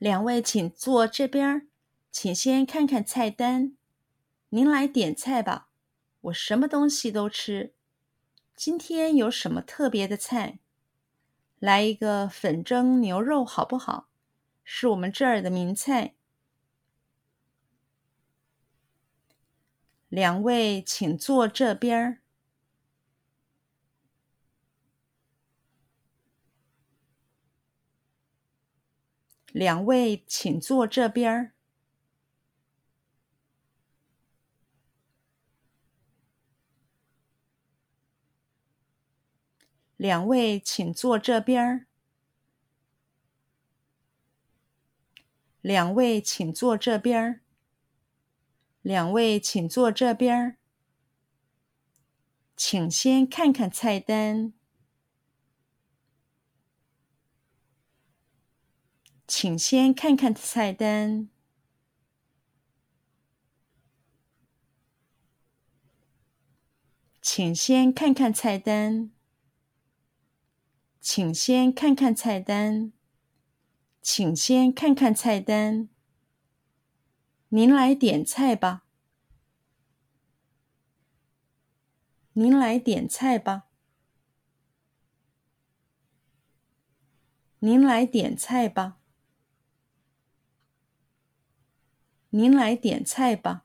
[0.00, 1.68] 两位请坐这边，
[2.10, 3.76] 请先看看菜单。
[4.48, 5.68] 您来点菜吧，
[6.22, 7.74] 我什么东西都吃。
[8.56, 10.60] 今天有什么特别的菜？
[11.58, 14.08] 来一个粉蒸牛肉好不好？
[14.64, 16.14] 是我们这儿的名菜。
[20.08, 22.22] 两位请坐这边儿。
[29.52, 31.52] 两位请坐这边儿。
[39.96, 41.86] 两位请坐这边儿。
[45.60, 47.40] 两位请坐这边儿。
[48.82, 50.56] 两位请坐这边儿。
[52.56, 54.59] 请先看看菜单。
[59.32, 61.28] 请先看看菜单。
[67.22, 69.12] 请先看看菜单。
[71.00, 72.92] 请先看看菜单，
[74.02, 75.88] 请先看看菜单。
[77.50, 78.84] 您来点菜吧。
[82.32, 83.68] 您来点菜吧。
[87.60, 88.96] 您来点菜吧。
[92.32, 93.64] 您来点菜吧。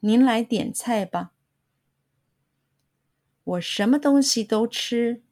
[0.00, 1.32] 您来点菜吧。
[3.44, 5.22] 我什么东西都吃。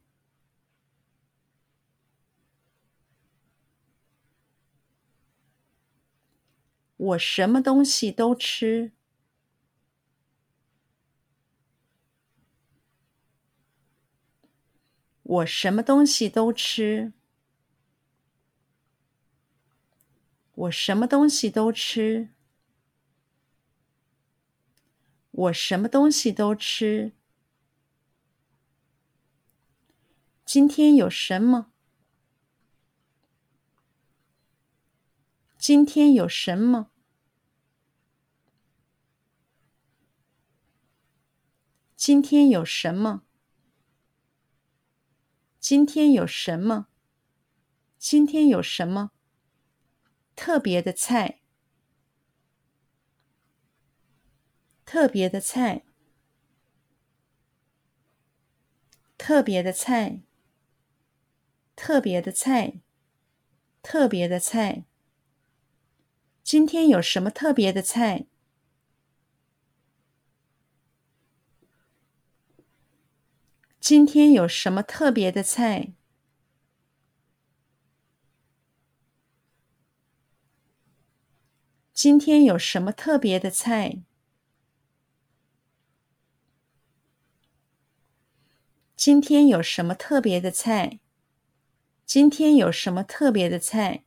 [6.95, 8.91] 我什么东西都吃。
[15.23, 17.13] 我什么东西都吃。
[20.59, 22.33] 我什么东西都吃。
[25.31, 27.13] 我什么东西都吃。
[30.43, 31.71] 今天有什么？
[35.57, 36.91] 今天有什么？
[41.95, 43.23] 今天有什么？
[45.57, 46.87] 今天有什么？
[47.97, 49.11] 今天有什么？
[50.41, 51.41] 特别的菜。
[54.85, 55.83] 特别的菜。
[59.17, 60.21] 特别的菜。
[61.75, 62.79] 特别的菜。
[63.83, 64.85] 特别的菜。
[66.41, 68.25] 今天有什么特别的菜？
[73.81, 75.98] 今天有什么特别的菜？
[82.01, 84.03] 今天有什么特别的菜？
[88.95, 91.01] 今天有什么特别的菜？
[92.05, 94.05] 今天有什么特别的菜？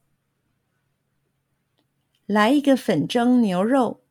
[2.24, 4.02] 来一个粉蒸牛肉。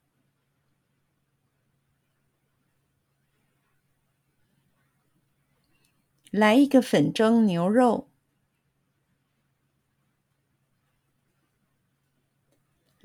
[6.29, 8.10] 来一个粉蒸牛肉。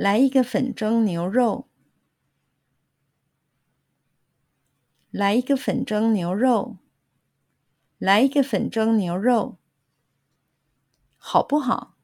[0.06, 1.68] 来一个粉蒸牛肉。
[5.10, 6.76] 来一个粉蒸牛肉。
[7.98, 9.58] 来一个粉蒸牛肉，
[11.16, 11.96] 好不好？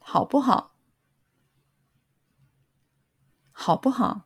[0.00, 0.74] 好不好？
[3.52, 4.24] 好不好？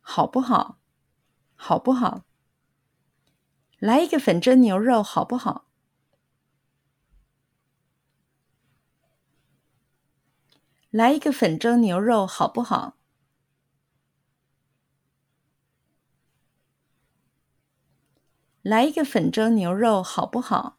[0.00, 0.80] 好不好？
[1.54, 2.24] 好不好？
[3.78, 5.68] 来一个粉蒸牛肉，好不好？
[10.92, 12.98] 来一个粉蒸牛肉，好不好？
[18.60, 20.78] 来一个粉蒸牛肉，好不好？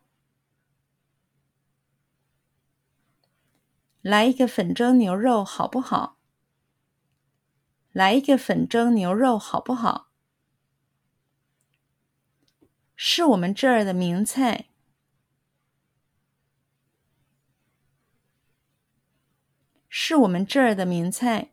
[4.03, 6.19] 来一个粉蒸牛肉，好不好？
[7.91, 10.11] 来一个粉蒸牛肉，好不好？
[12.95, 14.69] 是我们这儿的名菜。
[20.05, 21.51] 是我们这儿的名菜。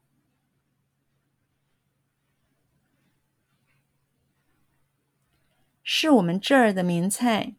[5.84, 7.54] 是我们这儿的名菜。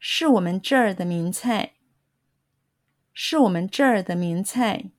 [0.00, 1.74] 是我们这儿的名菜，
[3.14, 4.90] 是我们这儿的名菜。